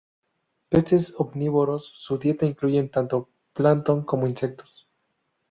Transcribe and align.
Peces 0.69 1.11
omnívoros, 1.19 1.93
su 1.95 2.17
dieta 2.17 2.47
incluye 2.47 2.81
tanto 2.85 3.29
plancton 3.53 4.03
como 4.03 4.25
insectos. 4.25 4.89